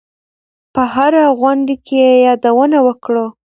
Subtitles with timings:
[0.73, 3.25] په هره غونډه کې یې یادونه وکړو.